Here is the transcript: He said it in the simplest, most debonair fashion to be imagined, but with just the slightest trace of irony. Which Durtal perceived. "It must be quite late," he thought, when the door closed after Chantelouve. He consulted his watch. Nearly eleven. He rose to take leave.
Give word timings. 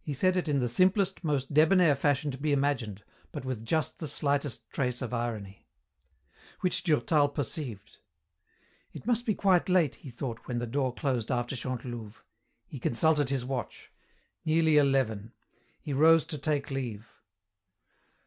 He 0.00 0.14
said 0.14 0.38
it 0.38 0.48
in 0.48 0.60
the 0.60 0.68
simplest, 0.68 1.22
most 1.22 1.52
debonair 1.52 1.94
fashion 1.96 2.30
to 2.30 2.38
be 2.38 2.50
imagined, 2.50 3.04
but 3.30 3.44
with 3.44 3.62
just 3.62 3.98
the 3.98 4.08
slightest 4.08 4.70
trace 4.70 5.02
of 5.02 5.12
irony. 5.12 5.68
Which 6.60 6.82
Durtal 6.82 7.28
perceived. 7.28 7.98
"It 8.94 9.04
must 9.06 9.26
be 9.26 9.34
quite 9.34 9.68
late," 9.68 9.96
he 9.96 10.08
thought, 10.08 10.40
when 10.46 10.60
the 10.60 10.66
door 10.66 10.94
closed 10.94 11.30
after 11.30 11.56
Chantelouve. 11.56 12.24
He 12.66 12.78
consulted 12.78 13.28
his 13.28 13.44
watch. 13.44 13.92
Nearly 14.46 14.78
eleven. 14.78 15.34
He 15.78 15.92
rose 15.92 16.24
to 16.28 16.38
take 16.38 16.70
leave. 16.70 17.06